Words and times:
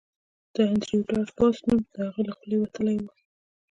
د 0.53 0.55
انډریو 0.69 1.07
ډاټ 1.09 1.29
باس 1.37 1.57
نوم 1.67 1.79
د 1.93 1.95
هغه 2.07 2.21
له 2.27 2.33
خولې 2.37 2.57
وتلی 2.59 2.97
و 3.01 3.05